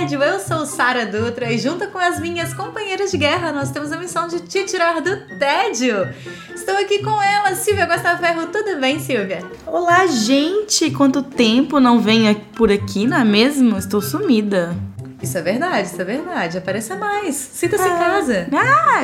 [0.00, 0.22] Tédio.
[0.22, 3.98] Eu sou Sara Dutra e junto com as minhas companheiras de guerra nós temos a
[3.98, 6.08] missão de te tirar do tédio.
[6.54, 8.46] Estou aqui com ela, Silvia Costa Ferro.
[8.46, 9.42] Tudo bem, Silvia?
[9.66, 10.90] Olá, gente!
[10.90, 13.76] Quanto tempo não venho por aqui, não é mesmo?
[13.76, 14.74] Estou sumida.
[15.22, 16.56] Isso é verdade, isso é verdade.
[16.56, 17.34] Apareça mais.
[17.36, 17.98] Sinta-se em Ah.
[17.98, 18.48] casa.
[18.52, 19.02] Ah,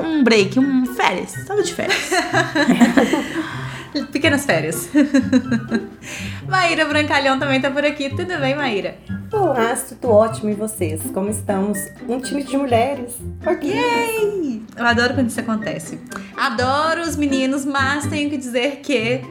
[0.00, 1.36] um, um break, um férias.
[1.36, 2.10] Estava de férias.
[4.10, 4.88] Pequenas férias.
[6.48, 8.10] Maíra Brancalhão também tá por aqui.
[8.10, 8.96] Tudo bem, Maíra?
[9.32, 11.00] Olá, tudo ótimo e vocês?
[11.12, 11.78] Como estamos?
[12.08, 13.16] Um time de mulheres.
[13.46, 13.70] Ok.
[13.70, 14.62] Yay!
[14.76, 16.00] Eu adoro quando isso acontece.
[16.36, 19.22] Adoro os meninos, mas tenho que dizer que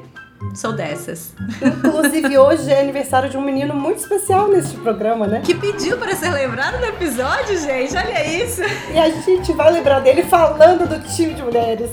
[0.55, 1.33] sou dessas.
[1.61, 5.41] Inclusive, hoje é aniversário de um menino muito especial neste programa, né?
[5.43, 7.95] Que pediu para ser lembrado no episódio, gente.
[7.95, 8.61] Olha isso.
[8.93, 11.89] E a gente vai lembrar dele falando do time de mulheres.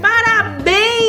[0.00, 0.99] Parabéns,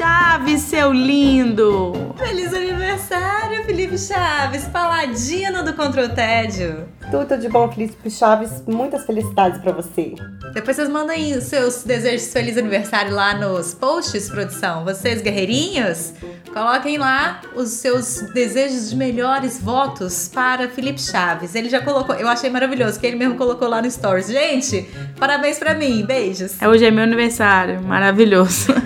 [0.00, 2.14] Chaves, seu lindo!
[2.16, 6.88] Feliz aniversário, Felipe Chaves, paladino do Contra o Tédio.
[7.10, 8.62] Tudo de bom, Felipe Chaves.
[8.68, 10.14] Muitas felicidades pra você.
[10.54, 14.84] Depois vocês mandem os seus desejos de feliz aniversário lá nos posts, produção.
[14.84, 16.12] Vocês, guerreirinhos,
[16.52, 21.56] coloquem lá os seus desejos de melhores votos para Felipe Chaves.
[21.56, 24.28] Ele já colocou, eu achei maravilhoso, que ele mesmo colocou lá no Stories.
[24.28, 26.62] Gente, parabéns pra mim, beijos.
[26.62, 28.72] É, Hoje é meu aniversário, maravilhoso.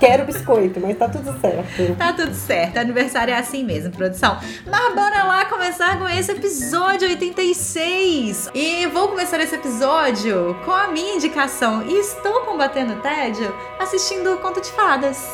[0.00, 1.96] Quero biscoito, mas tá tudo certo.
[1.96, 4.38] Tá tudo certo, aniversário é assim mesmo, produção.
[4.70, 7.08] Mas bora lá começar com esse episódio
[7.54, 8.50] 86.
[8.52, 11.82] E vou começar esse episódio com a minha indicação.
[11.86, 15.24] E estou combatendo o tédio assistindo Conto de Fadas.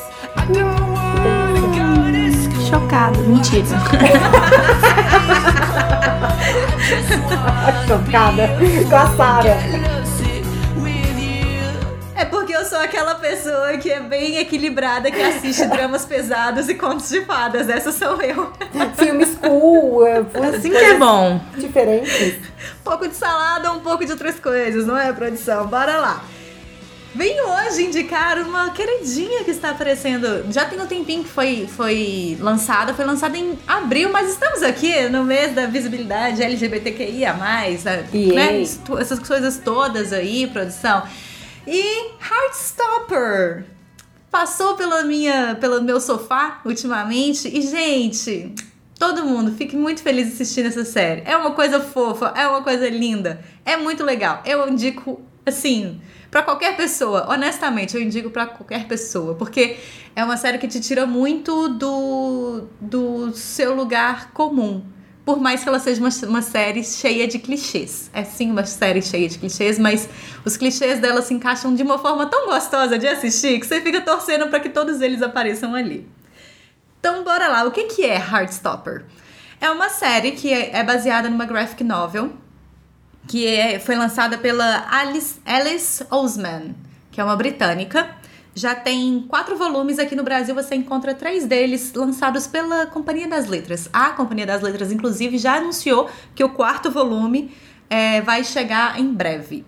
[2.69, 3.65] Chocada, mentira.
[7.87, 8.49] Chocada
[8.87, 10.00] com a Sara.
[13.41, 17.69] Pessoa que é bem equilibrada, que assiste dramas pesados e contos de fadas.
[17.69, 18.51] Essa sou eu.
[18.95, 20.19] Filmes cool, é,
[20.55, 21.41] Assim que é bom.
[21.57, 22.35] diferentes.
[22.79, 25.65] Um pouco de salada, um pouco de outras coisas, não é, produção?
[25.67, 26.23] Bora lá.
[27.13, 30.45] Venho hoje indicar uma queridinha que está aparecendo.
[30.49, 35.09] Já tem um tempinho que foi, foi lançada, foi lançada em abril, mas estamos aqui
[35.09, 38.61] no mês da visibilidade LGBTQIA, né?
[38.61, 41.03] Estu- Essas coisas todas aí, produção.
[41.67, 43.65] E Heartstopper
[44.31, 48.55] passou pela minha, pelo meu sofá ultimamente e, gente,
[48.97, 51.23] todo mundo fique muito feliz assistindo essa série.
[51.25, 54.41] É uma coisa fofa, é uma coisa linda, é muito legal.
[54.45, 56.01] Eu indico, assim,
[56.31, 59.77] pra qualquer pessoa, honestamente, eu indico pra qualquer pessoa, porque
[60.15, 64.83] é uma série que te tira muito do, do seu lugar comum.
[65.31, 68.11] Por mais que ela seja uma, uma série cheia de clichês.
[68.13, 70.09] É sim uma série cheia de clichês, mas
[70.43, 74.01] os clichês dela se encaixam de uma forma tão gostosa de assistir que você fica
[74.01, 76.05] torcendo para que todos eles apareçam ali.
[76.99, 77.63] Então, bora lá.
[77.63, 79.05] O que, que é Heartstopper?
[79.61, 82.33] É uma série que é é baseada numa graphic novel
[83.27, 86.75] que é- foi lançada pela Alice, Alice Oseman,
[87.09, 88.09] que é uma britânica.
[88.53, 93.47] Já tem quatro volumes aqui no Brasil, você encontra três deles lançados pela Companhia das
[93.47, 93.89] Letras.
[93.93, 97.51] A Companhia das Letras, inclusive, já anunciou que o quarto volume
[97.89, 99.65] é, vai chegar em breve.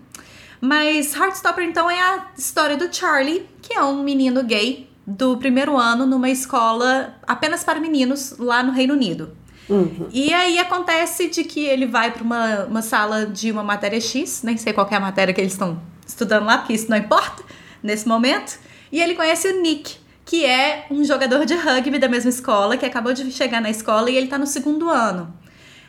[0.60, 5.76] Mas Heartstopper, então, é a história do Charlie, que é um menino gay do primeiro
[5.76, 9.36] ano numa escola apenas para meninos lá no Reino Unido.
[9.68, 10.08] Uhum.
[10.12, 14.42] E aí acontece de que ele vai para uma, uma sala de uma matéria X,
[14.42, 17.42] nem sei qual é a matéria que eles estão estudando lá, porque isso não importa
[17.82, 18.58] nesse momento.
[18.94, 22.86] E ele conhece o Nick, que é um jogador de rugby da mesma escola, que
[22.86, 25.36] acabou de chegar na escola e ele tá no segundo ano.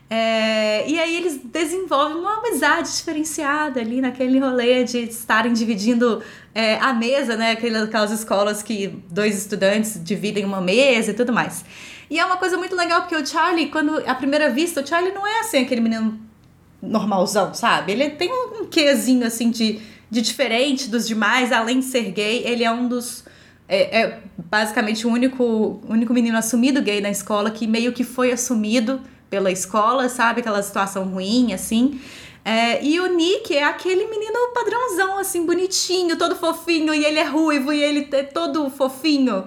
[0.10, 6.24] É, e aí eles desenvolvem uma amizade diferenciada ali naquele rolê de estarem dividindo
[6.56, 7.52] é, a mesa, né?
[7.52, 11.64] Aquelas, aquelas escolas que dois estudantes dividem uma mesa e tudo mais.
[12.10, 15.14] E é uma coisa muito legal porque o Charlie, quando à primeira vista, o Charlie
[15.14, 16.20] não é assim aquele menino
[16.82, 17.92] normalzão, sabe?
[17.92, 19.80] Ele tem um, um quezinho assim de,
[20.10, 23.24] de diferente dos demais, além de ser gay, ele é um dos
[23.68, 28.32] é, é basicamente o único, único menino assumido gay na escola que meio que foi
[28.32, 30.42] assumido pela escola, sabe?
[30.42, 32.00] Aquela situação ruim, assim.
[32.44, 37.24] É, e o Nick é aquele menino padrãozão, assim, bonitinho, todo fofinho, e ele é
[37.24, 39.46] ruivo, e ele é todo fofinho.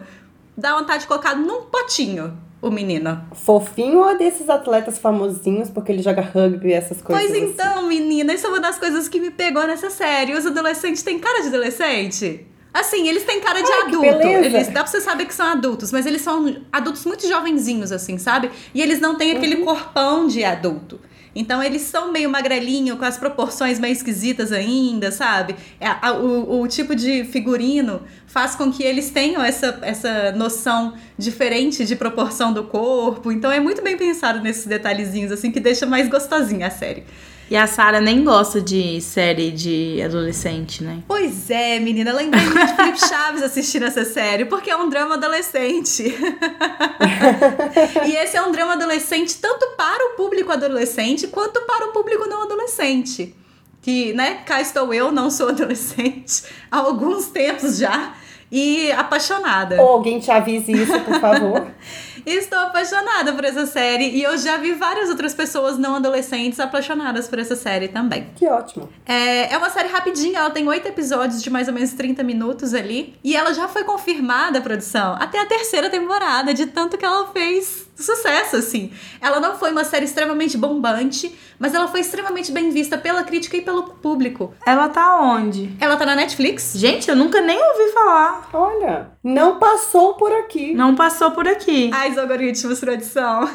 [0.56, 2.36] Dá vontade de colocar num potinho.
[2.60, 3.22] O menino?
[3.32, 7.26] Fofinho ou desses atletas famosinhos, porque ele joga rugby e essas coisas?
[7.26, 7.50] Pois assim?
[7.52, 10.34] então, menina, isso é uma das coisas que me pegou nessa série.
[10.34, 12.46] Os adolescentes têm cara de adolescente?
[12.72, 14.26] Assim, eles têm cara de Ai, adulto.
[14.26, 18.18] Eles, dá pra você saber que são adultos, mas eles são adultos muito jovenzinhos, assim,
[18.18, 18.50] sabe?
[18.74, 21.00] E eles não têm aquele corpão de adulto.
[21.34, 25.54] Então eles são meio magrelinho, com as proporções meio esquisitas ainda, sabe?
[25.80, 31.84] É, o, o tipo de figurino faz com que eles tenham essa, essa noção diferente
[31.84, 33.30] de proporção do corpo.
[33.32, 37.04] Então é muito bem pensado nesses detalhezinhos, assim, que deixa mais gostosinha a série.
[37.50, 41.02] E a Sarah nem gosta de série de adolescente, né?
[41.08, 45.14] Pois é, menina, lembrei muito de Felipe Chaves assistindo essa série, porque é um drama
[45.14, 46.02] adolescente.
[48.06, 52.28] e esse é um drama adolescente tanto para o público adolescente quanto para o público
[52.28, 53.34] não adolescente.
[53.80, 58.14] Que, né, cá estou eu, não sou adolescente há alguns tempos já
[58.50, 59.80] e apaixonada.
[59.80, 61.66] Ou alguém te avise isso, por favor.
[62.26, 67.26] Estou apaixonada por essa série e eu já vi várias outras pessoas não adolescentes apaixonadas
[67.26, 68.28] por essa série também.
[68.36, 68.88] que ótimo.
[69.06, 72.74] É, é uma série rapidinha, ela tem oito episódios de mais ou menos 30 minutos
[72.74, 73.14] ali.
[73.24, 77.28] E ela já foi confirmada, a produção, até a terceira temporada, de tanto que ela
[77.28, 78.90] fez sucesso, assim.
[79.20, 83.56] Ela não foi uma série extremamente bombante, mas ela foi extremamente bem vista pela crítica
[83.56, 84.54] e pelo público.
[84.66, 85.74] Ela tá onde?
[85.80, 86.72] Ela tá na Netflix.
[86.74, 88.48] Gente, eu nunca nem ouvi falar.
[88.52, 90.74] Olha, não passou por aqui.
[90.74, 91.90] Não passou por aqui.
[91.92, 93.48] Ai, os algoritmos, produção.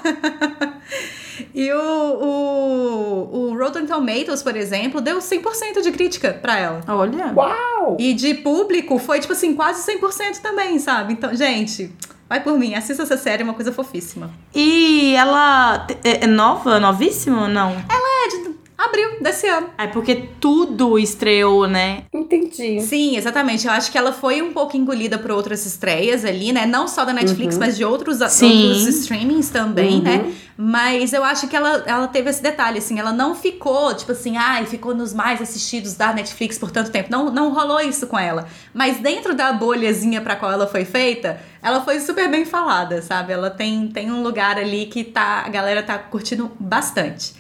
[1.54, 6.82] e o, o, o Rotten Tomatoes, por exemplo, deu 100% de crítica pra ela.
[6.88, 7.34] Olha.
[7.34, 7.98] Uau!
[8.00, 11.14] E de público foi, tipo assim, quase 100% também, sabe?
[11.14, 11.92] Então, gente,
[12.30, 14.32] vai por mim, assista essa série, é uma coisa fofíssima.
[14.54, 17.72] E ela é é nova, novíssima ou não?
[17.72, 19.70] É de abril desse ano.
[19.78, 22.04] É porque tudo estreou, né?
[22.14, 22.82] Entendi.
[22.82, 23.66] Sim, exatamente.
[23.68, 26.66] Eu acho que ela foi um pouco engolida por outras estreias ali, né?
[26.66, 28.68] Não só da Netflix, mas de outros, Sim.
[28.70, 30.02] outros streamings também, Uhum.
[30.02, 30.34] né?
[30.56, 34.38] Mas eu acho que ela, ela teve esse detalhe, assim, ela não ficou, tipo assim,
[34.38, 37.10] ai, ficou nos mais assistidos da Netflix por tanto tempo.
[37.12, 38.48] Não, não rolou isso com ela.
[38.74, 43.34] Mas dentro da bolhazinha pra qual ela foi feita, ela foi super bem falada, sabe?
[43.34, 47.34] Ela tem, tem um lugar ali que tá, a galera tá curtindo bastante.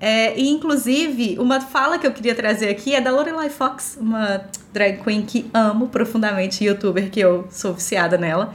[0.00, 4.42] É, e inclusive, uma fala que eu queria trazer aqui é da Lorelai Fox, uma
[4.72, 8.54] drag queen que amo profundamente, youtuber que eu sou viciada nela.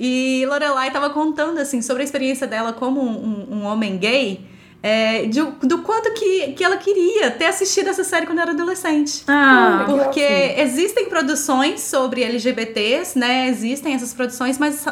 [0.00, 4.40] E Lorelai tava contando assim sobre a experiência dela como um, um- um homem gay,
[4.82, 9.24] é, de- do quanto que, que ela queria ter assistido essa série quando era adolescente.
[9.28, 13.48] Ah, que Porque existem produções sobre LGBTs, né?
[13.48, 14.84] Existem essas produções, mas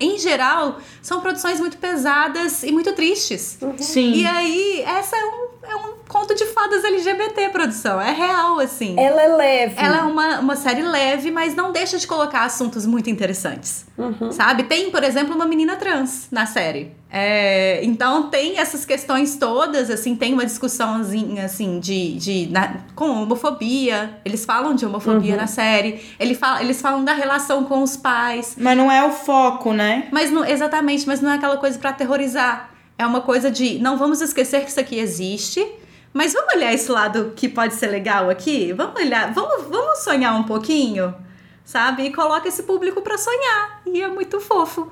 [0.00, 3.58] em geral são produções muito pesadas e muito tristes.
[3.78, 4.12] sim.
[4.14, 8.00] E aí, essa é um, é um conto de fadas LGBT, produção.
[8.00, 8.94] É real, assim.
[8.98, 9.74] Ela é leve.
[9.76, 13.84] Ela é uma, uma série leve, mas não deixa de colocar assuntos muito interessantes.
[13.98, 14.30] Uhum.
[14.32, 14.64] Sabe?
[14.64, 16.92] Tem, por exemplo, uma menina trans na série.
[17.16, 23.22] É, então tem essas questões todas, assim, tem uma discussãozinha, assim, de, de na- com
[23.22, 24.18] homofobia.
[24.24, 26.04] Eles falam de homofobia na série.
[26.18, 28.56] Ele fala, eles falam da relação com os pais.
[28.58, 30.08] Mas não é o foco, né?
[30.10, 32.70] Mas não, exatamente, mas não é aquela coisa pra aterrorizar.
[32.98, 35.64] É uma coisa de não vamos esquecer que isso aqui existe,
[36.12, 38.72] mas vamos olhar esse lado que pode ser legal aqui?
[38.72, 41.14] Vamos olhar, vamos, vamos sonhar um pouquinho,
[41.64, 42.06] sabe?
[42.06, 43.82] E coloca esse público pra sonhar.
[43.86, 44.90] E é muito fofo.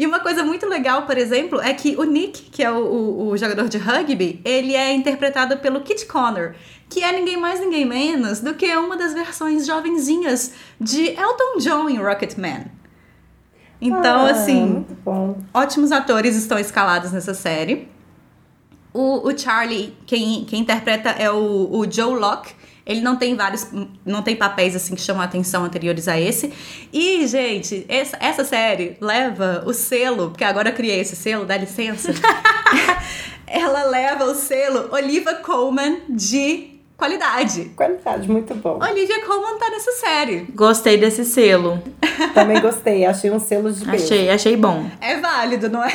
[0.00, 3.28] E uma coisa muito legal, por exemplo, é que o Nick, que é o, o-
[3.28, 6.54] o jogador de rugby, ele é interpretado pelo Kit Connor,
[6.88, 11.88] que é ninguém mais, ninguém menos do que uma das versões jovenzinhas de Elton John
[11.90, 12.64] em Rocketman.
[13.78, 14.86] Então, Ah, assim,
[15.52, 17.86] ótimos atores estão escalados nessa série.
[18.94, 22.54] O, o Charlie, quem, quem interpreta é o, o Joe Locke.
[22.86, 23.68] Ele não tem vários,
[24.04, 26.52] não tem papéis assim que chamam a atenção anteriores a esse.
[26.92, 31.56] E, gente, essa, essa série leva o selo, porque agora eu criei esse selo, dá
[31.56, 32.12] licença.
[33.46, 37.72] Ela leva o selo Oliva Colman de qualidade.
[37.74, 38.78] Qualidade, muito bom.
[38.80, 40.46] Olivia Colman tá nessa série.
[40.54, 41.82] Gostei desse selo.
[42.34, 43.06] Também gostei.
[43.06, 44.04] Achei um selo de peso.
[44.04, 44.88] Achei, achei bom.
[45.00, 45.90] É válido, não é?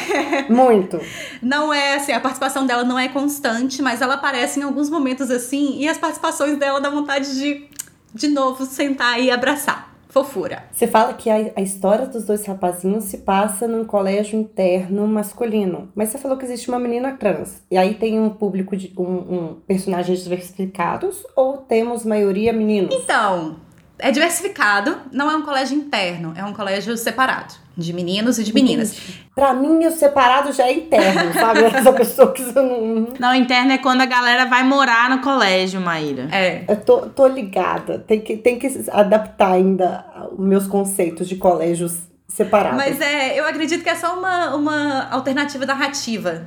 [0.50, 1.00] Muito.
[1.42, 5.30] Não é assim, a participação dela não é constante, mas ela aparece em alguns momentos
[5.30, 7.70] assim, e as participações dela dá vontade de,
[8.14, 9.95] de novo, sentar e abraçar.
[10.16, 10.64] Fofura.
[10.72, 15.92] Você fala que a, a história dos dois rapazinhos se passa num colégio interno masculino.
[15.94, 17.62] Mas você falou que existe uma menina trans.
[17.70, 22.96] E aí tem um público de um, um personagens diversificados ou temos maioria meninos?
[22.96, 23.58] Então,
[24.00, 28.54] é diversificado, não é um colégio interno, é um colégio separado, de meninos e de
[28.54, 28.98] meninas.
[29.34, 31.64] Pra mim, o separado já é interno, sabe?
[31.64, 33.14] Essa pessoa que você não.
[33.20, 36.28] Não, interno é quando a galera vai morar no colégio, Maíra.
[36.32, 36.64] É.
[36.68, 38.00] Eu tô, tô ligada.
[38.00, 41.98] Tem que, tem que adaptar ainda os meus conceitos de colégios
[42.28, 42.76] separado.
[42.76, 46.46] Mas é, eu acredito que é só uma, uma alternativa narrativa,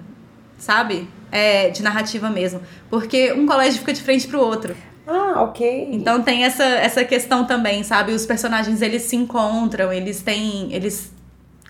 [0.58, 1.08] sabe?
[1.30, 2.60] É, de narrativa mesmo.
[2.88, 4.74] Porque um colégio fica de frente pro outro.
[5.08, 5.88] Ah, ok.
[5.90, 8.12] Então tem essa, essa questão também, sabe?
[8.12, 10.72] Os personagens, eles se encontram, eles têm...
[10.72, 11.12] Eles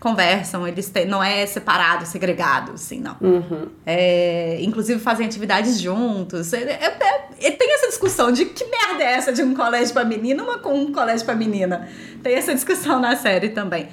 [0.00, 1.06] conversam, eles têm...
[1.06, 3.16] Não é separado, segregado, assim, não.
[3.20, 3.68] Uhum.
[3.86, 6.52] É, inclusive fazem atividades juntos.
[6.52, 6.98] É, é-
[7.40, 10.58] é- tem essa discussão de que merda é essa de um colégio pra menina uma
[10.58, 11.88] com um colégio pra menina.
[12.22, 13.88] Tem essa discussão na série também.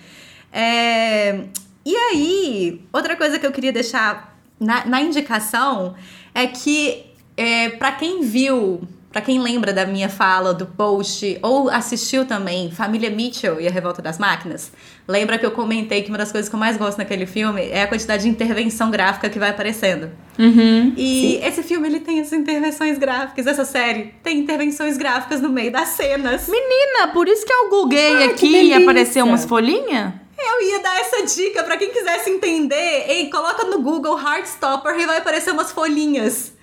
[0.52, 1.42] É,
[1.86, 5.94] e aí, outra coisa que eu queria deixar na, na indicação
[6.34, 7.06] é que
[7.38, 8.82] é, para quem viu,
[9.16, 13.72] pra quem lembra da minha fala do post ou assistiu também Família Mitchell e a
[13.72, 14.74] Revolta das Máquinas,
[15.08, 17.84] lembra que eu comentei que uma das coisas que eu mais gosto naquele filme é
[17.84, 20.12] a quantidade de intervenção gráfica que vai aparecendo.
[20.38, 20.92] Uhum.
[20.98, 25.72] E esse filme ele tem essas intervenções gráficas, essa série tem intervenções gráficas no meio
[25.72, 26.50] das cenas.
[26.50, 30.12] Menina, por isso que eu googlei Ah, aqui e apareceu umas folhinhas?
[30.38, 33.06] Eu ia dar essa dica pra quem quisesse entender.
[33.08, 36.55] Ei, coloca no Google Heartstopper e vai aparecer umas folhinhas.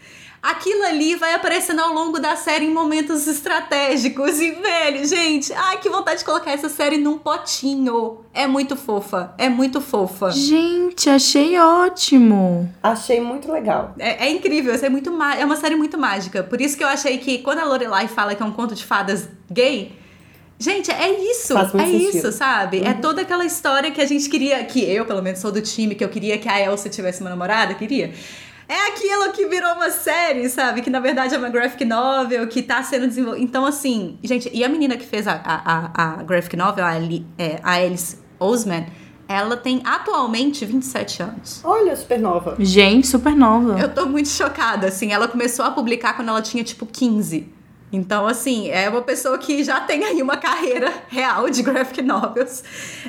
[0.42, 4.40] Aquilo ali vai aparecendo ao longo da série em momentos estratégicos.
[4.40, 8.18] E, velho, gente, ai, que vontade de colocar essa série num potinho.
[8.34, 9.32] É muito fofa.
[9.38, 10.32] É muito fofa.
[10.32, 12.68] Gente, achei ótimo.
[12.82, 13.94] Achei muito legal.
[13.96, 16.42] É, é incrível, é, muito é uma série muito mágica.
[16.42, 18.84] Por isso que eu achei que quando a Lorelai fala que é um conto de
[18.84, 19.96] fadas gay,
[20.58, 21.56] gente, é isso.
[21.56, 22.16] É sentido.
[22.16, 22.80] isso, sabe?
[22.80, 25.94] É toda aquela história que a gente queria, que eu, pelo menos, sou do time,
[25.94, 28.12] que eu queria que a Elsa tivesse uma namorada, queria.
[28.68, 30.82] É aquilo que virou uma série, sabe?
[30.82, 33.44] Que na verdade é uma graphic novel, que tá sendo desenvolvida.
[33.44, 37.26] Então, assim, gente, e a menina que fez a, a, a, graphic novel, a, Ali,
[37.36, 38.86] é, a Alice Oseman,
[39.28, 41.60] ela tem atualmente 27 anos.
[41.64, 42.56] Olha, supernova.
[42.58, 43.78] Gente, super nova.
[43.78, 45.12] Eu tô muito chocada, assim.
[45.12, 47.48] Ela começou a publicar quando ela tinha, tipo, 15.
[47.92, 52.64] Então, assim, é uma pessoa que já tem aí uma carreira real de graphic novels.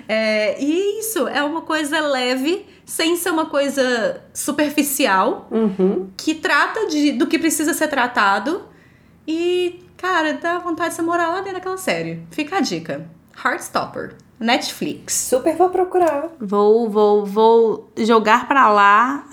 [0.09, 6.09] É, e isso, é uma coisa leve, sem ser uma coisa superficial, Uhum.
[6.17, 8.63] que trata de, do que precisa ser tratado.
[9.25, 12.21] E, cara, dá vontade de você morar lá dentro daquela série.
[12.31, 13.07] Fica a dica.
[13.43, 15.13] Heartstopper, Netflix.
[15.13, 16.27] Super vou procurar.
[16.39, 19.23] Vou, vou, vou jogar pra lá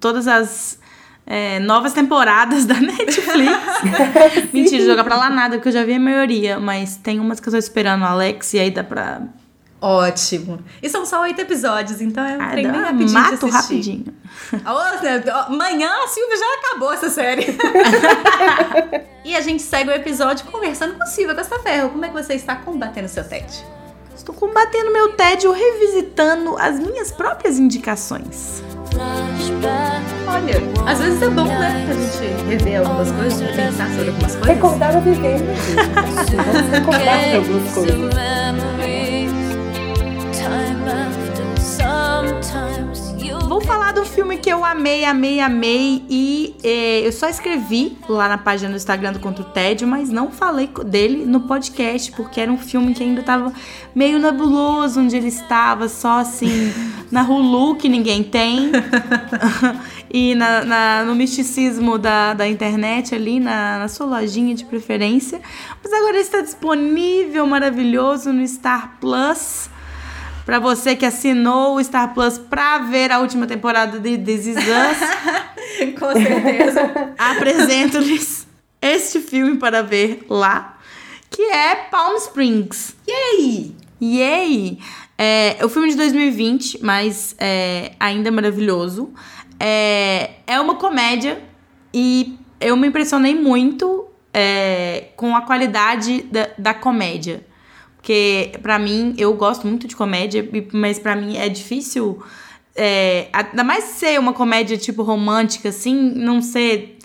[0.00, 0.78] todas as
[1.24, 3.65] é, novas temporadas da Netflix.
[4.52, 6.58] Mentira, jogar pra lá nada, porque eu já vi a maioria.
[6.58, 9.22] Mas tem umas que eu tô esperando o Alex e aí dá pra.
[9.80, 10.58] Ótimo.
[10.82, 14.04] E são só oito episódios, então é um Ah, trem bem rapidinho mato rapidinho.
[15.48, 17.46] Amanhã a Silvia já acabou essa série.
[19.24, 21.90] e a gente segue o episódio conversando com Silvia Costa Ferro.
[21.90, 23.75] Como é que você está combatendo seu tédio?
[24.28, 28.60] Estou combatendo meu tédio revisitando as minhas próprias indicações.
[30.26, 30.54] Olha,
[30.84, 31.86] às vezes é bom, né?
[31.86, 34.48] Pra gente rever algumas coisas, pensar sobre algumas coisas.
[34.48, 35.54] Recordar a viver, né?
[36.44, 38.16] Vamos recordar de algumas coisas.
[43.48, 48.28] Vou falar do filme que eu amei, amei, amei e eh, eu só escrevi lá
[48.28, 52.40] na página do Instagram do Contra o Tédio, mas não falei dele no podcast, porque
[52.40, 53.52] era um filme que ainda tava
[53.94, 56.72] meio nebuloso, onde ele estava só assim,
[57.10, 58.70] na Hulu, que ninguém tem,
[60.12, 65.40] e na, na- no misticismo da, da internet ali, na, na sua lojinha de preferência.
[65.82, 69.70] Mas agora ele está disponível, maravilhoso, no Star Plus.
[70.46, 74.56] Pra você que assinou o Star Plus pra ver a última temporada de This Is
[74.56, 77.14] Us, Com certeza.
[77.18, 78.46] apresento-lhes
[78.80, 80.78] este filme para ver lá,
[81.28, 82.94] que é Palm Springs.
[83.08, 83.74] Yay!
[84.00, 84.78] Yay!
[85.18, 89.12] É, é o filme de 2020, mas é, ainda maravilhoso.
[89.58, 91.42] É, é uma comédia
[91.92, 97.44] e eu me impressionei muito é, com a qualidade da, da comédia.
[98.06, 102.22] Porque, pra mim, eu gosto muito de comédia, mas pra mim é difícil.
[102.72, 106.98] É, ainda mais ser uma comédia tipo romântica, assim, não ser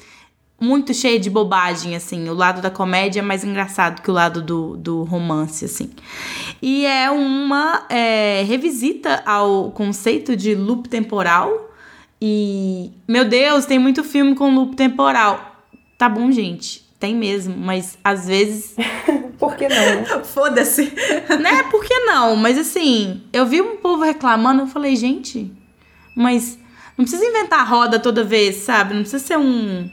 [0.59, 2.29] muito cheia de bobagem, assim.
[2.29, 5.89] O lado da comédia é mais engraçado que o lado do, do romance, assim.
[6.61, 11.73] E é uma é, revisita ao conceito de loop temporal.
[12.21, 15.65] E, meu Deus, tem muito filme com loop temporal.
[15.97, 16.80] Tá bom, gente.
[17.01, 18.75] Tem mesmo, mas às vezes
[19.41, 20.05] Por que não, né?
[20.23, 20.93] Foda-se.
[21.41, 21.63] né?
[21.63, 22.35] Por que não?
[22.35, 25.51] Mas assim, eu vi um povo reclamando, eu falei, gente,
[26.15, 26.59] mas
[26.95, 28.93] não precisa inventar roda toda vez, sabe?
[28.93, 29.89] Não precisa ser um.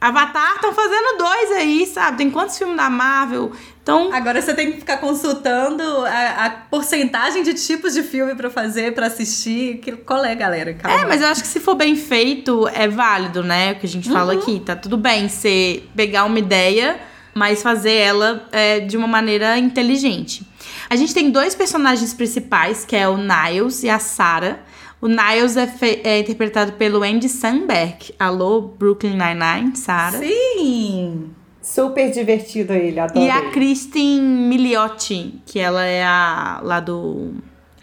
[0.00, 2.18] Avatar estão fazendo dois aí, sabe?
[2.18, 3.52] Tem quantos filmes da Marvel?
[3.82, 8.50] Então, Agora você tem que ficar consultando a, a porcentagem de tipos de filme pra
[8.50, 9.78] fazer, pra assistir.
[9.78, 10.74] Que, qual é, galera?
[10.74, 11.00] Calma.
[11.00, 13.72] É, mas eu acho que se for bem feito, é válido, né?
[13.72, 14.60] O que a gente fala aqui.
[14.60, 16.98] Tá tudo bem você pegar uma ideia,
[17.32, 20.44] mas fazer ela é, de uma maneira inteligente.
[20.90, 24.58] A gente tem dois personagens principais, que é o Niles e a Sarah.
[25.06, 25.70] O Niles é,
[26.02, 28.12] é interpretado pelo Andy Samberg.
[28.18, 30.18] Alô, Brooklyn Nine-Nine, Sarah.
[30.18, 31.30] Sim!
[31.62, 33.28] Super divertido ele, adorei.
[33.28, 37.34] E a Kristen Milioti, que ela é a lá do.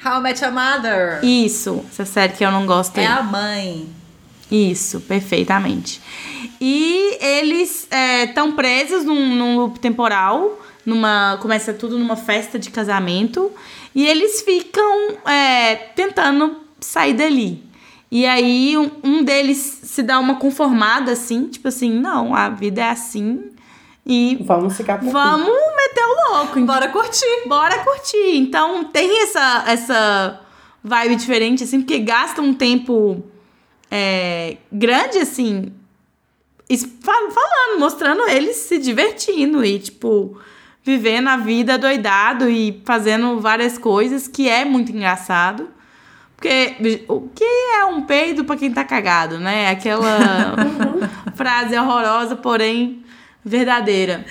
[0.05, 1.23] How I Met Your Mother.
[1.23, 3.19] Isso, essa série que eu não gosto É aí.
[3.19, 3.87] a mãe.
[4.51, 6.01] Isso, perfeitamente.
[6.59, 7.87] E eles
[8.27, 10.59] estão presos num, num loop temporal.
[10.85, 13.49] Numa, começa tudo numa festa de casamento.
[13.95, 17.63] E eles ficam é, tentando sair dali.
[18.11, 22.81] E aí um, um deles se dá uma conformada assim, tipo assim, não, a vida
[22.81, 23.49] é assim.
[24.05, 25.13] E Vamos ficar por aqui.
[25.13, 26.61] vamos meter o louco.
[26.61, 27.47] Bora curtir.
[27.47, 28.35] Bora curtir.
[28.35, 30.41] Então tem essa, essa
[30.83, 33.23] vibe diferente, assim, porque gasta um tempo
[33.89, 35.71] é, grande, assim,
[37.01, 40.37] falando, mostrando eles se divertindo e, tipo,
[40.83, 45.69] vivendo a vida doidado e fazendo várias coisas que é muito engraçado.
[46.43, 49.69] Porque o que é um peido pra quem tá cagado, né?
[49.69, 50.53] Aquela
[51.35, 53.01] frase horrorosa, porém
[53.45, 54.25] verdadeira.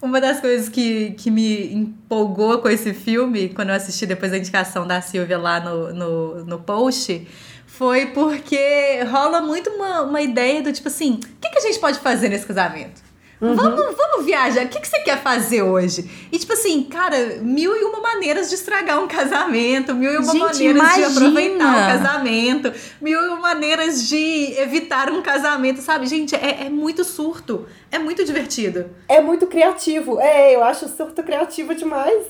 [0.00, 4.38] Uma das coisas que, que me empolgou com esse filme, quando eu assisti depois da
[4.38, 7.28] indicação da Silvia lá no, no, no post,
[7.66, 11.78] foi porque rola muito uma, uma ideia do tipo assim: o que, que a gente
[11.78, 13.07] pode fazer nesse casamento?
[13.40, 16.28] Vamos, vamos viajar, o que, que você quer fazer hoje?
[16.32, 20.32] E tipo assim, cara, mil e uma maneiras de estragar um casamento, mil e uma
[20.32, 21.06] Gente, maneiras de imagina!
[21.06, 26.06] aproveitar um casamento, mil e uma maneiras de evitar um casamento, sabe?
[26.06, 28.86] Gente, é, é muito surto, é muito divertido.
[29.08, 30.18] É muito criativo.
[30.20, 32.26] É, eu acho surto criativo demais.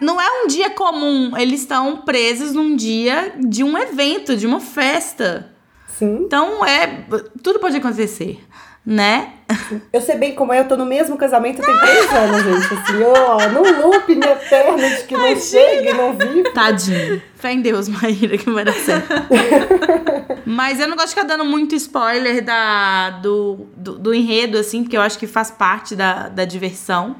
[0.00, 4.60] Não é um dia comum, eles estão presos num dia de um evento, de uma
[4.60, 5.50] festa.
[5.98, 6.22] Sim.
[6.26, 7.06] Então é.
[7.42, 8.40] Tudo pode acontecer,
[8.84, 9.32] né?
[9.92, 12.74] Eu sei bem como é, eu tô no mesmo casamento tem três anos, gente.
[12.74, 16.50] Assim, ó, num loop eterno de que não chega e não vive.
[16.52, 17.22] Tadinho.
[17.36, 19.08] Fé em Deus, Maíra, que vai dar certo.
[20.44, 24.82] Mas eu não gosto de ficar dando muito spoiler da, do, do, do enredo, assim,
[24.82, 27.16] porque eu acho que faz parte da, da diversão.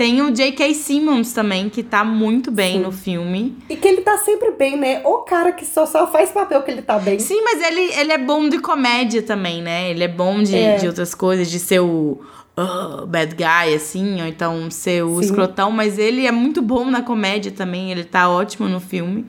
[0.00, 0.72] Tem o J.K.
[0.72, 2.82] Simmons também, que tá muito bem Sim.
[2.84, 3.54] no filme.
[3.68, 5.02] E que ele tá sempre bem, né?
[5.04, 7.18] O cara que só, só faz papel que ele tá bem.
[7.18, 9.90] Sim, mas ele, ele é bom de comédia também, né?
[9.90, 10.76] Ele é bom de, É.
[10.76, 12.18] de outras coisas, de ser o
[12.56, 15.20] uh, bad guy, assim, ou então ser o Sim.
[15.26, 19.26] escrotão, mas ele é muito bom na comédia também, ele tá ótimo no filme.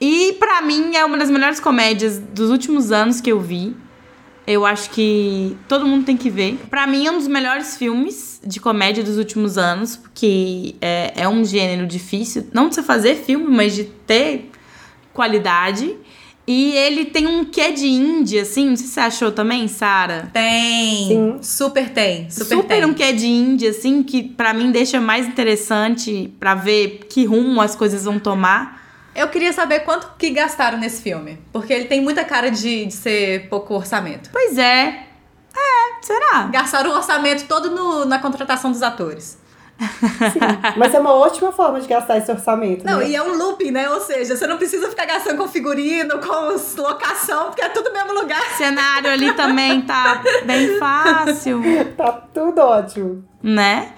[0.00, 3.74] E pra mim é uma das melhores comédias dos últimos anos que eu vi.
[4.46, 6.58] Eu acho que todo mundo tem que ver.
[6.68, 11.28] Pra mim é um dos melhores filmes de comédia dos últimos anos, porque é, é
[11.28, 14.50] um gênero difícil, não de você fazer filme, mas de ter
[15.14, 15.96] qualidade.
[16.46, 20.28] E ele tem um quê de indie, assim, não sei se você achou também, Sara.
[20.30, 21.08] Tem.
[21.08, 21.38] Sim.
[21.40, 22.28] Super tem.
[22.28, 22.84] Super, Super, tem.
[22.84, 27.62] um quê de indie, assim, que pra mim deixa mais interessante pra ver que rumo
[27.62, 28.83] as coisas vão tomar.
[29.14, 31.38] Eu queria saber quanto que gastaram nesse filme.
[31.52, 34.30] Porque ele tem muita cara de, de ser pouco orçamento.
[34.32, 35.06] Pois é.
[35.56, 36.44] É, será?
[36.52, 39.38] Gastaram o orçamento todo no- na contratação dos atores.
[40.76, 42.84] Mas é uma ótima forma de gastar esse orçamento.
[42.84, 43.08] Não, né?
[43.08, 43.88] e é um looping, né?
[43.90, 47.92] Ou seja, você não precisa ficar gastando com figurino, com locação, porque é tudo no
[47.92, 48.40] mesmo lugar.
[48.56, 51.60] cenário ali também tá bem fácil,
[51.96, 53.24] Tá tudo ótimo.
[53.42, 53.92] né?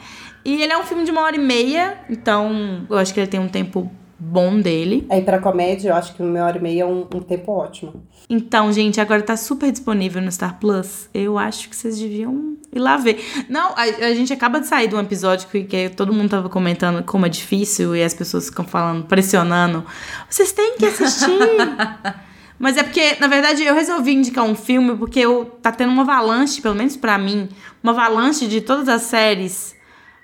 [0.45, 3.27] E ele é um filme de uma hora e meia, então eu acho que ele
[3.27, 5.07] tem um tempo bom dele.
[5.11, 8.03] Aí pra comédia, eu acho que uma hora e meia é um, um tempo ótimo.
[8.29, 11.09] Então, gente, agora tá super disponível no Star Plus.
[11.15, 13.25] Eu acho que vocês deviam ir lá ver.
[13.49, 16.49] Não, a, a gente acaba de sair de um episódio que, que todo mundo tava
[16.49, 19.85] comentando como é difícil e as pessoas ficam falando, pressionando.
[20.29, 21.31] Vocês têm que assistir.
[22.59, 26.03] Mas é porque, na verdade, eu resolvi indicar um filme porque eu, tá tendo uma
[26.03, 27.51] avalanche, pelo menos pra mim,
[27.83, 29.76] uma avalanche de todas as séries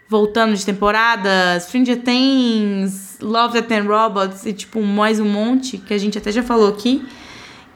[0.09, 5.95] voltando de temporada, Stranger Things, Love, Death and Robots e tipo mais um monte, que
[5.95, 7.05] a gente até já falou aqui.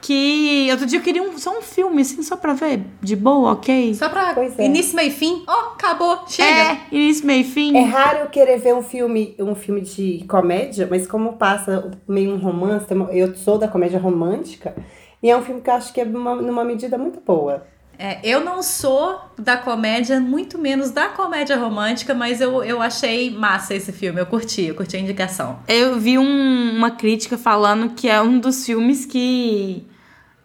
[0.03, 3.53] Que outro dia eu queria um- só um filme, assim, só pra ver, de boa,
[3.53, 3.93] ok?
[3.95, 4.65] Só pra Pois é.
[4.67, 5.43] início, meio e fim.
[5.49, 6.49] Ó, acabou, chega.
[6.49, 7.77] É, início, meio e fim.
[7.77, 12.33] É raro eu querer ver um filme, um filme de comédia, mas como passa meio
[12.35, 14.77] um romance, eu sou da comédia romântica,
[15.21, 17.67] e é um filme que eu acho que é uma- numa medida muito boa.
[17.99, 23.31] É, eu não sou da comédia, muito menos da comédia romântica, mas eu, eu achei
[23.31, 24.21] massa esse filme.
[24.21, 25.61] Eu curti, eu curti a indicação.
[25.67, 29.87] Eu vi um- uma crítica falando que é um dos filmes que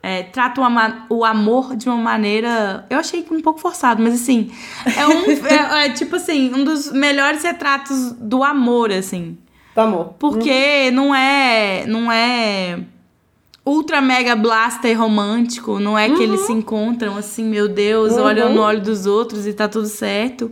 [0.04, 2.86] é, trata o, ama- o amor de uma maneira.
[2.90, 4.50] Eu achei que um pouco forçado, mas assim.
[4.98, 5.30] É um.
[5.46, 9.38] é, é, tipo assim, um dos melhores retratos do amor, assim.
[9.76, 10.06] Do amor.
[10.18, 11.86] Porque não é.
[11.86, 12.80] Não é.
[13.66, 15.80] Ultra mega blaster romântico.
[15.80, 18.24] Não é que eles se encontram assim, meu Deus, Uhum.
[18.24, 20.52] olham no olho dos outros e tá tudo certo.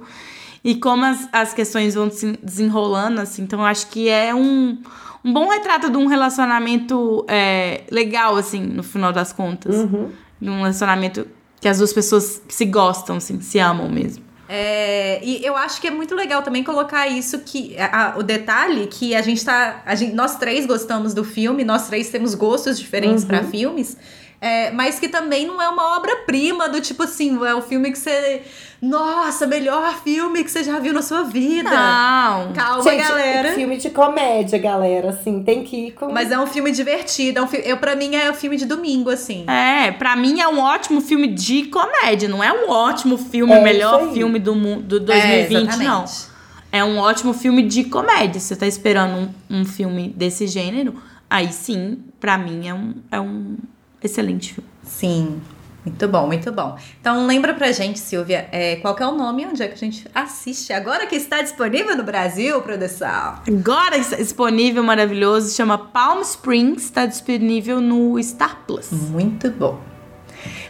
[0.63, 3.41] e como as, as questões vão se desenrolando, assim.
[3.43, 4.78] Então, acho que é um,
[5.24, 9.76] um bom retrato de um relacionamento é, legal, assim, no final das contas.
[9.76, 10.10] Uhum.
[10.39, 11.26] De um relacionamento
[11.62, 14.24] que as duas pessoas se gostam, assim, se amam mesmo.
[14.52, 18.88] É, e eu acho que é muito legal também colocar isso que a- o detalhe
[18.88, 22.80] que a gente tá, a gente, nós três gostamos do filme, nós três temos gostos
[22.80, 23.96] diferentes pra filmes,
[24.41, 27.97] é, mas que também não é uma obra-prima do tipo assim, é o filme que
[27.99, 28.41] você,
[28.82, 31.69] nossa, melhor filme que você já viu na sua vida.
[31.69, 32.54] Não.
[32.54, 33.54] Calma, Gente, galera.
[33.54, 36.12] filme de comédia, galera, assim, tem que ir com...
[36.12, 38.65] Mas é um filme divertido, é um fi- eu para mim é um filme de
[38.65, 39.45] domingo assim.
[39.49, 43.60] É, pra mim é um ótimo filme de comédia, não é um ótimo filme, É
[43.60, 46.04] o melhor filme do mundo do É, 2020, não.
[46.04, 46.30] exatamente.
[46.71, 48.39] É um ótimo filme de comédia.
[48.39, 52.93] Se você tá esperando um, um filme desse gênero, aí sim, pra mim é um,
[53.12, 53.58] é um
[54.02, 54.70] excelente filme.
[54.84, 55.42] Sim.
[55.86, 56.78] Muito bom, muito bom.
[57.00, 59.74] Então lembra pra gente, Silvia, é, qual que é o nome e onde é que
[59.74, 63.40] a gente assiste agora que está disponível no Brasil, produção?
[63.48, 68.92] Agora está disponível, maravilhoso, chama Palm Springs, está disponível no Star Plus.
[68.92, 69.80] Muito bom.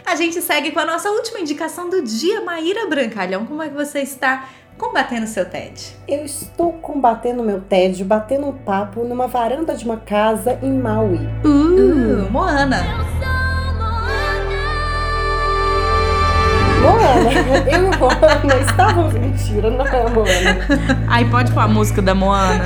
[0.06, 3.46] A gente segue com a nossa última indicação do dia, Maíra Brancalhão.
[3.46, 4.48] Como é que você está
[4.80, 5.94] combatendo seu TED?
[6.08, 11.20] Eu estou combatendo meu tédio, batendo um papo numa varanda de uma casa em Maui.
[11.44, 12.78] Uh, Moana.
[16.80, 17.30] Moana,
[17.70, 19.12] eu e Moana estávamos...
[19.12, 20.58] Mentira, não é Moana.
[21.08, 22.64] Aí pode pôr a música da Moana.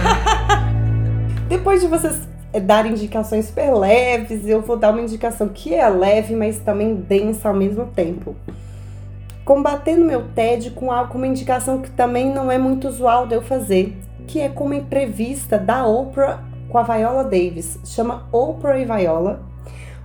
[1.49, 5.89] Depois de vocês eh, darem indicações super leves, eu vou dar uma indicação que é
[5.89, 8.37] leve, mas também densa ao mesmo tempo.
[9.45, 13.43] Combatendo meu TED com algo, uma indicação que também não é muito usual de eu
[13.43, 17.79] fazer, que é com uma entrevista da Oprah com a Viola Davis.
[17.85, 19.43] Chama Oprah e Viola,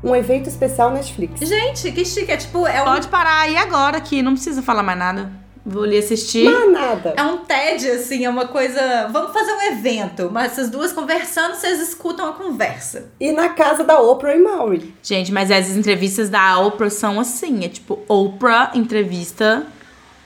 [0.03, 1.39] um evento especial Netflix.
[1.39, 2.31] Gente, que chique.
[2.31, 5.31] É tipo, é um, Pode parar aí agora que não precisa falar mais nada.
[5.65, 6.45] Vou ali assistir.
[6.45, 7.13] Não é nada.
[7.17, 9.07] é um TED, assim, é uma coisa.
[9.11, 13.11] Vamos fazer um evento, mas essas duas conversando, vocês escutam a conversa.
[13.19, 14.93] E na casa da Oprah e Maui.
[15.03, 19.65] Gente, mas as entrevistas da Oprah são assim, é tipo Oprah entrevista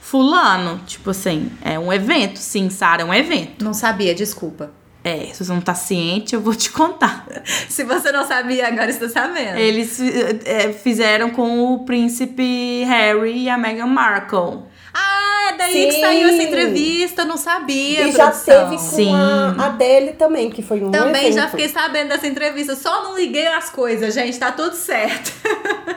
[0.00, 3.64] fulano, tipo assim, é um evento, sim, Sara, é um evento.
[3.64, 4.70] Não sabia, desculpa.
[5.02, 7.26] É, se você não tá ciente, eu vou te contar.
[7.68, 9.58] Se você não sabia, agora está sabendo.
[9.58, 10.00] Eles
[10.46, 14.62] é, fizeram com o príncipe Harry e a Meghan Markle.
[14.94, 16.00] Ah, é daí que Sim.
[16.00, 18.06] saiu essa entrevista, eu não sabia.
[18.06, 18.54] E já produção.
[18.64, 19.12] teve com Sim.
[19.14, 21.50] a Adele também, que foi um Também já evento.
[21.50, 25.32] fiquei sabendo dessa entrevista, só não liguei as coisas, gente, tá tudo certo.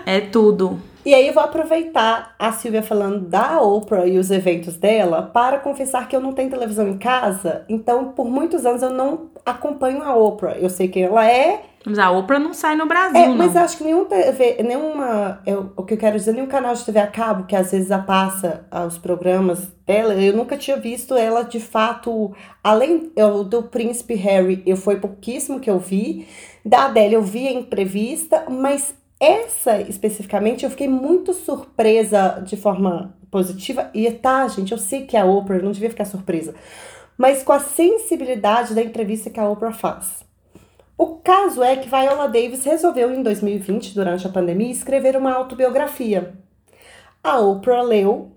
[0.05, 0.81] É tudo.
[1.05, 5.57] E aí eu vou aproveitar a Silvia falando da Oprah e os eventos dela para
[5.59, 10.03] confessar que eu não tenho televisão em casa, então por muitos anos eu não acompanho
[10.03, 10.57] a Oprah.
[10.57, 13.37] Eu sei quem ela é, Mas a Oprah não sai no Brasil, é, não.
[13.37, 16.83] mas acho que nenhum TV, nenhuma, eu, o que eu quero dizer, nenhum canal de
[16.83, 21.15] TV a cabo que às vezes a passa os programas dela, eu nunca tinha visto
[21.15, 26.27] ela de fato, além eu, do Príncipe Harry, eu foi pouquíssimo que eu vi,
[26.65, 33.15] da Adele eu vi a entrevista, mas essa especificamente eu fiquei muito surpresa de forma
[33.31, 36.53] positiva, e tá, gente, eu sei que é a Oprah, eu não devia ficar surpresa,
[37.17, 40.26] mas com a sensibilidade da entrevista que a Oprah faz.
[40.97, 46.33] O caso é que Viola Davis resolveu em 2020, durante a pandemia, escrever uma autobiografia.
[47.23, 48.31] A Oprah leu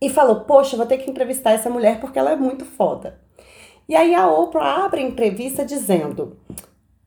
[0.00, 3.20] e falou: Poxa, vou ter que entrevistar essa mulher porque ela é muito foda.
[3.88, 6.36] E aí a Oprah abre a entrevista dizendo: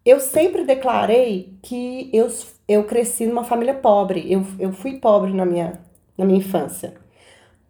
[0.05, 2.29] Eu sempre declarei que eu,
[2.65, 5.81] eu cresci numa família pobre, eu, eu fui pobre na minha,
[6.17, 6.93] na minha infância.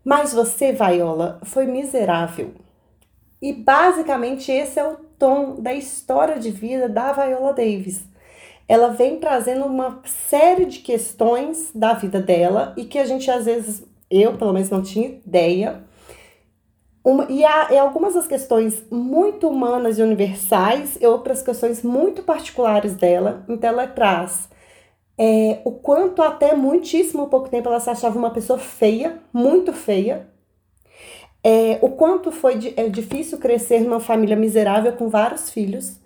[0.06, 2.53] Mas você, Viola, foi miserável.
[3.41, 8.03] E basicamente esse é o tom da história de vida da Viola Davis.
[8.67, 13.45] Ela vem trazendo uma série de questões da vida dela e que a gente às
[13.45, 15.84] vezes, eu pelo menos não tinha ideia.
[17.03, 22.23] Uma, e há e algumas das questões muito humanas e universais e outras questões muito
[22.23, 23.45] particulares dela.
[23.47, 24.49] Então ela traz
[25.17, 30.27] é, o quanto até muitíssimo pouco tempo ela se achava uma pessoa feia, muito feia,
[31.49, 35.97] é, o quanto foi di- é, difícil crescer numa família miserável com vários filhos,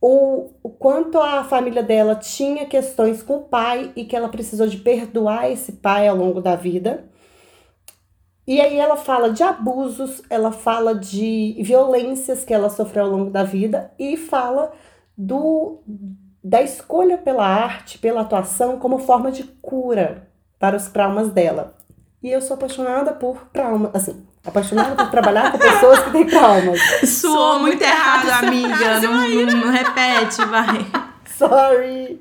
[0.00, 4.66] o, o quanto a família dela tinha questões com o pai e que ela precisou
[4.66, 7.04] de perdoar esse pai ao longo da vida.
[8.44, 13.30] E aí ela fala de abusos, ela fala de violências que ela sofreu ao longo
[13.30, 14.72] da vida e fala
[15.16, 15.82] do
[16.42, 21.83] da escolha pela arte, pela atuação como forma de cura para os traumas dela.
[22.24, 26.80] E eu sou apaixonada por traumas, assim, apaixonada por trabalhar com pessoas que têm traumas.
[27.06, 29.00] Soou muito errado, essa amiga.
[29.00, 30.86] não, não repete, vai.
[31.36, 32.20] Sorry.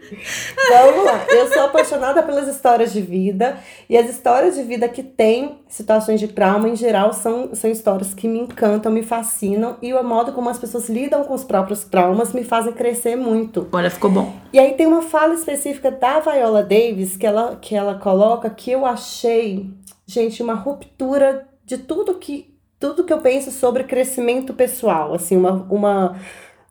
[0.70, 1.26] Vamos lá.
[1.30, 3.58] Eu sou apaixonada pelas histórias de vida.
[3.88, 8.14] E as histórias de vida que têm situações de trauma, em geral, são, são histórias
[8.14, 9.78] que me encantam, me fascinam.
[9.82, 13.68] E o modo como as pessoas lidam com os próprios traumas me fazem crescer muito.
[13.72, 14.34] Olha, ficou bom.
[14.52, 18.72] E aí tem uma fala específica da Viola Davis que ela, que ela coloca que
[18.72, 19.70] eu achei,
[20.14, 25.54] gente, uma ruptura de tudo que tudo que eu penso sobre crescimento pessoal, assim, uma,
[25.70, 26.20] uma,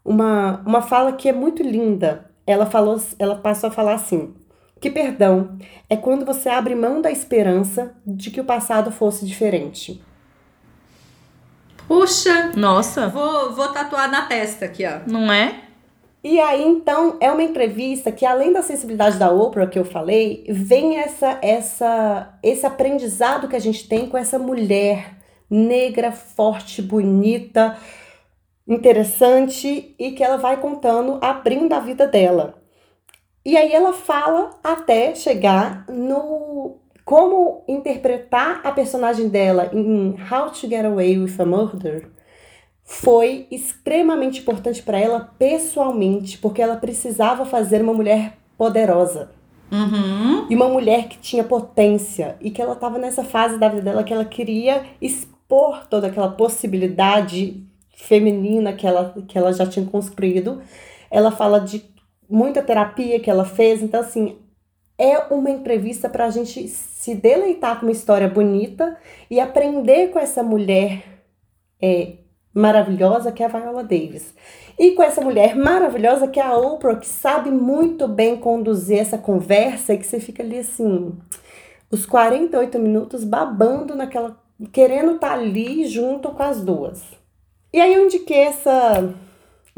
[0.04, 2.30] uma, uma fala que é muito linda.
[2.46, 4.34] Ela falou, ela passou a falar assim:
[4.78, 5.56] que perdão
[5.88, 10.02] é quando você abre mão da esperança de que o passado fosse diferente.
[11.88, 15.00] Puxa, Nossa, vou, vou tatuar na testa aqui, ó.
[15.10, 15.62] não é?
[16.24, 20.44] E aí, então, é uma entrevista que, além da sensibilidade da Oprah que eu falei,
[20.48, 25.16] vem essa, essa, esse aprendizado que a gente tem com essa mulher
[25.50, 27.76] negra, forte, bonita,
[28.66, 32.62] interessante e que ela vai contando, abrindo a vida dela.
[33.44, 40.68] E aí ela fala até chegar no como interpretar a personagem dela em How to
[40.68, 42.08] Get Away with a Murder
[42.92, 49.30] foi extremamente importante para ela pessoalmente, porque ela precisava fazer uma mulher poderosa.
[49.72, 50.46] Uhum.
[50.50, 54.04] E uma mulher que tinha potência e que ela estava nessa fase da vida dela
[54.04, 60.60] que ela queria expor toda aquela possibilidade feminina que ela, que ela já tinha construído.
[61.10, 61.82] Ela fala de
[62.28, 64.36] muita terapia que ela fez, então assim,
[64.98, 68.98] é uma entrevista para a gente se deleitar com uma história bonita
[69.30, 71.02] e aprender com essa mulher
[71.80, 72.18] é,
[72.54, 74.34] maravilhosa que é a Viola Davis.
[74.78, 79.18] E com essa mulher maravilhosa que é a Oprah, que sabe muito bem conduzir essa
[79.18, 81.12] conversa e que você fica ali assim,
[81.90, 84.36] os 48 minutos babando naquela.
[84.72, 87.02] querendo estar ali junto com as duas.
[87.72, 89.14] E aí eu indiquei essa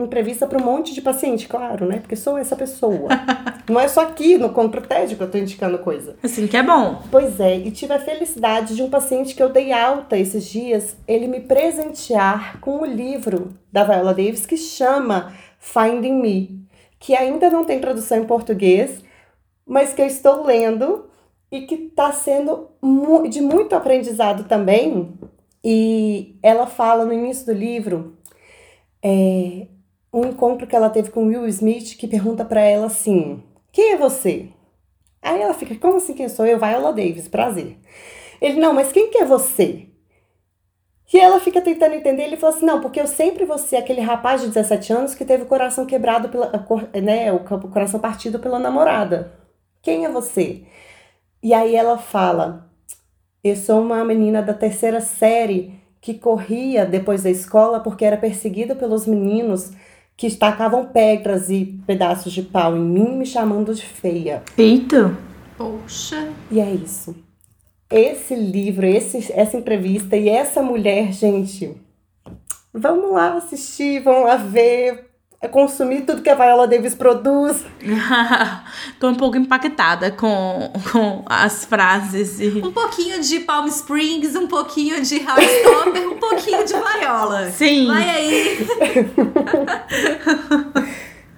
[0.03, 2.01] entrevista para um monte de paciente, claro, né?
[2.01, 3.09] Porque sou essa pessoa.
[3.69, 6.17] Não é só aqui no Concrotédio que eu tô indicando coisa.
[6.23, 7.03] Assim que é bom.
[7.11, 10.97] Pois é, e tive a felicidade de um paciente que eu dei alta esses dias,
[11.07, 16.67] ele me presentear com o livro da Viola Davis que chama Finding Me,
[16.99, 19.03] que ainda não tem tradução em português,
[19.65, 21.09] mas que eu estou lendo
[21.53, 22.71] e que está sendo
[23.31, 25.17] de muito aprendizado também.
[25.63, 28.19] E ela fala no início do livro
[29.03, 29.69] é,
[30.15, 33.97] um encontro que ela teve com Will Smith que pergunta para ela assim: Quem é
[33.97, 34.49] você?
[35.21, 36.59] Aí ela fica: Como assim quem sou eu?
[36.59, 37.77] Viola Davis, prazer.
[38.41, 39.89] Ele: Não, mas quem que é você?
[41.13, 42.23] E ela fica tentando entender.
[42.23, 45.25] Ele fala assim: Não, porque eu sempre vou ser aquele rapaz de 17 anos que
[45.25, 46.53] teve o coração quebrado, pela,
[47.03, 47.33] né?
[47.33, 49.33] O coração partido pela namorada.
[49.83, 50.63] Quem é você?
[51.43, 52.71] E aí ela fala:
[53.43, 58.77] Eu sou uma menina da terceira série que corria depois da escola porque era perseguida
[58.77, 59.73] pelos meninos
[60.17, 64.43] que tacavam pedras e pedaços de pau em mim, me chamando de feia.
[64.57, 65.17] Eita!
[65.57, 66.33] Poxa.
[66.51, 67.15] E é isso.
[67.91, 71.77] Esse livro, esse, essa entrevista e essa mulher, gente,
[72.73, 75.11] vamos lá assistir, vamos lá ver,
[75.49, 77.65] consumir tudo que a Viola Davis produz.
[79.01, 82.63] Tô um pouco impactada com, com as frases e...
[82.65, 87.51] Um pouquinho de Palm Springs, um pouquinho de Heartstopper, um pouquinho de Viola.
[87.51, 87.87] Sim.
[87.87, 88.67] Vai aí.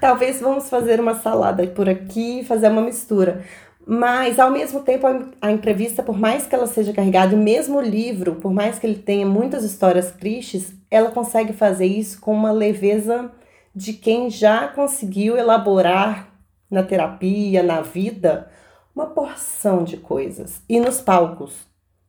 [0.01, 3.45] Talvez vamos fazer uma salada por aqui, fazer uma mistura.
[3.89, 7.79] Mas, ao mesmo tempo, a, a entrevista, por mais que ela seja carregada, e mesmo
[7.79, 12.35] o livro, por mais que ele tenha muitas histórias tristes, ela consegue fazer isso com
[12.35, 13.31] uma leveza
[13.77, 16.29] de quem já conseguiu elaborar
[16.71, 18.51] na terapia, na vida,
[18.95, 20.63] uma porção de coisas.
[20.67, 21.53] E nos palcos,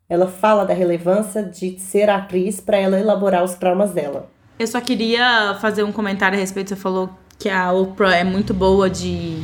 [0.07, 4.29] ela fala da relevância de ser atriz para ela elaborar os traumas dela.
[4.57, 6.69] Eu só queria fazer um comentário a respeito.
[6.69, 9.37] Você falou que a Oprah é muito boa de,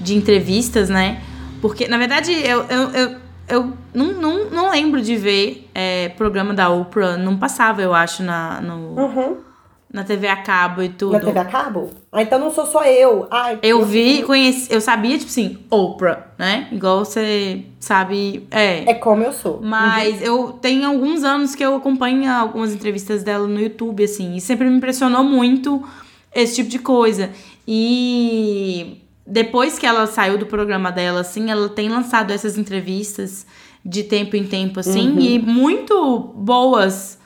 [0.00, 1.20] de entrevistas, né?
[1.60, 3.16] Porque, na verdade, eu, eu, eu,
[3.48, 7.16] eu não, não, não lembro de ver é, programa da Oprah.
[7.16, 9.47] Não passava, eu acho, na, no, Uhum.
[9.92, 11.12] Na TV a cabo e tudo.
[11.12, 11.90] Na TV a cabo?
[12.12, 13.26] Ah, então não sou só eu.
[13.30, 16.68] Ai, Eu vi, conheci, eu sabia, tipo assim, Oprah, né?
[16.70, 18.46] Igual você sabe.
[18.50, 18.90] É.
[18.90, 19.60] É como eu sou.
[19.62, 24.40] Mas eu tenho alguns anos que eu acompanho algumas entrevistas dela no YouTube, assim, e
[24.40, 25.82] sempre me impressionou muito
[26.34, 27.30] esse tipo de coisa.
[27.66, 33.46] E depois que ela saiu do programa dela, assim, ela tem lançado essas entrevistas
[33.84, 37.17] de tempo em tempo, assim, e muito boas.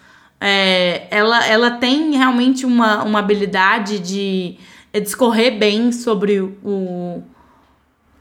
[0.44, 4.56] É, ela, ela tem realmente uma, uma habilidade de
[4.92, 7.22] discorrer bem sobre o,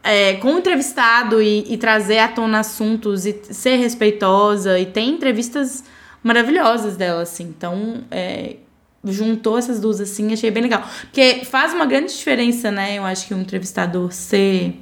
[0.03, 4.77] é, com o entrevistado e, e trazer à tona assuntos e ser respeitosa.
[4.79, 5.83] E tem entrevistas
[6.23, 7.43] maravilhosas dela, assim.
[7.43, 8.57] Então, é,
[9.03, 10.83] juntou essas duas assim, achei bem legal.
[11.01, 12.97] Porque faz uma grande diferença, né?
[12.97, 14.75] Eu acho que um entrevistador ser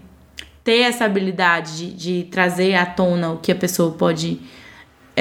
[0.64, 4.40] ter essa habilidade de, de trazer à tona o que a pessoa pode.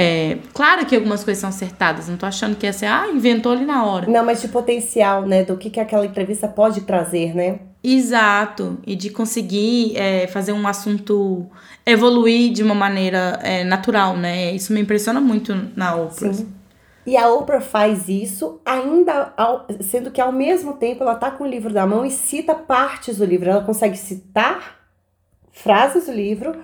[0.00, 3.50] É, claro que algumas coisas são acertadas, não tô achando que é assim, ah, inventou
[3.50, 4.08] ali na hora.
[4.08, 5.42] Não, mas de potencial, né?
[5.42, 7.58] Do que, que aquela entrevista pode trazer, né?
[7.82, 11.46] Exato, e de conseguir é, fazer um assunto
[11.84, 14.52] evoluir de uma maneira é, natural, né?
[14.52, 16.32] Isso me impressiona muito na Oprah.
[16.32, 16.48] Sim.
[17.04, 21.42] E a Oprah faz isso, ainda ao, sendo que ao mesmo tempo ela tá com
[21.42, 23.50] o livro na mão e cita partes do livro.
[23.50, 24.78] Ela consegue citar
[25.50, 26.54] frases do livro,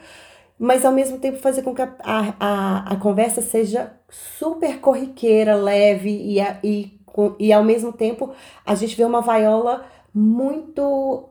[0.58, 6.10] mas ao mesmo tempo fazer com que a, a, a conversa seja super corriqueira, leve
[6.10, 7.00] e, e,
[7.38, 8.32] e ao mesmo tempo
[8.64, 11.28] a gente vê uma Viola muito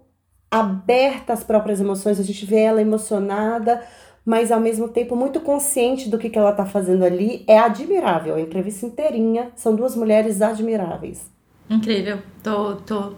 [0.51, 3.81] aberta às próprias emoções, a gente vê ela emocionada,
[4.25, 7.43] mas ao mesmo tempo muito consciente do que, que ela está fazendo ali.
[7.47, 11.31] É admirável, a entrevista inteirinha são duas mulheres admiráveis.
[11.69, 13.13] Incrível, tô, tô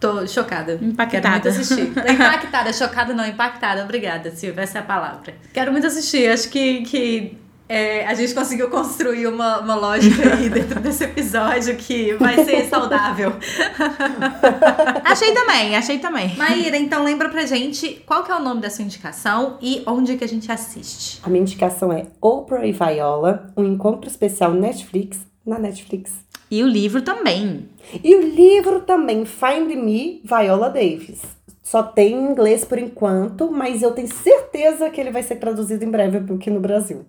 [0.00, 0.78] Tô chocada.
[0.80, 1.20] Impactada.
[1.20, 1.92] Quero muito assistir.
[2.10, 3.84] impactada, chocada não, impactada.
[3.84, 5.34] Obrigada, Silvia, essa é a palavra.
[5.52, 6.26] Quero muito assistir.
[6.26, 7.38] Acho que, que
[7.70, 12.64] é, a gente conseguiu construir uma, uma lógica aí dentro desse episódio que vai ser
[12.64, 13.32] saudável.
[15.04, 16.34] achei também, achei também.
[16.34, 20.16] Maíra, então lembra pra gente qual que é o nome da sua indicação e onde
[20.16, 21.20] que a gente assiste.
[21.22, 26.10] A minha indicação é Oprah e Viola, um encontro especial Netflix, na Netflix.
[26.50, 27.68] E o livro também.
[28.02, 31.22] E o livro também, Find Me, Viola Davis.
[31.62, 35.84] Só tem em inglês por enquanto, mas eu tenho certeza que ele vai ser traduzido
[35.84, 37.04] em breve aqui no Brasil.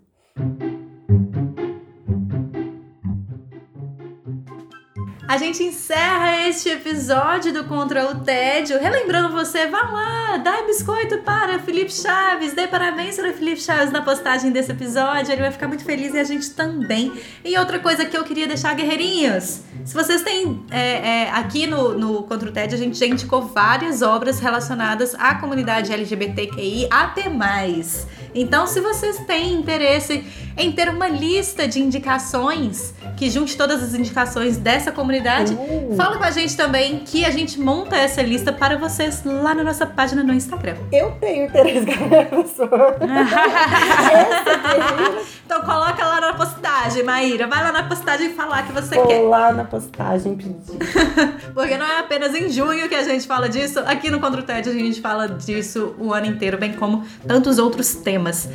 [5.31, 8.77] A gente encerra este episódio do Contra o Tédio.
[8.77, 14.01] Relembrando você, vá lá, dá biscoito para Felipe Chaves, dê parabéns para Felipe Chaves na
[14.01, 15.31] postagem desse episódio.
[15.31, 17.13] Ele vai ficar muito feliz e a gente também.
[17.45, 19.61] E outra coisa que eu queria deixar, guerreirinhos.
[19.85, 23.41] Se vocês têm é, é, aqui no, no Contra o Tédio, a gente já indicou
[23.41, 28.05] várias obras relacionadas à comunidade LGBTQI até mais.
[28.35, 30.25] Então, se vocês têm interesse
[30.57, 35.20] em ter uma lista de indicações que junte todas as indicações dessa comunidade,
[35.53, 35.95] uh.
[35.95, 39.63] fala com a gente também que a gente monta essa lista para vocês lá na
[39.63, 40.75] nossa página no Instagram.
[40.91, 41.85] Eu tenho interesse,
[42.29, 42.97] professor.
[45.45, 47.47] então coloca lá na postagem, Maíra.
[47.47, 49.21] Vai lá na postagem e falar que você Vou quer.
[49.21, 50.77] lá na postagem pedir.
[51.53, 53.79] Porque não é apenas em junho que a gente fala disso.
[53.79, 57.57] Aqui no Contra o TED a gente fala disso o ano inteiro, bem como tantos
[57.57, 58.49] outros temas.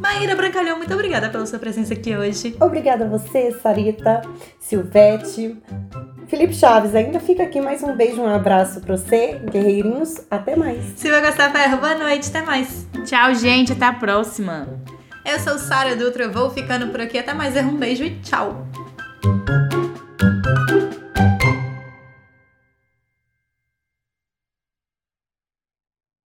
[0.00, 2.56] Maíra Brancalhão, muito obrigada pela sua presença aqui hoje.
[2.60, 4.22] Obrigada a você, Sarita,
[4.58, 5.56] Silvete,
[6.28, 6.94] Felipe Chaves.
[6.94, 10.20] Ainda fica aqui mais um beijo, um abraço pra você, guerreirinhos.
[10.30, 10.82] Até mais.
[10.96, 12.86] Silvia Gostar Ferro, boa noite, até mais.
[13.04, 14.68] Tchau, gente, até a próxima.
[15.24, 17.18] Eu sou Sara Dutra, vou ficando por aqui.
[17.18, 18.66] Até mais, um beijo e tchau.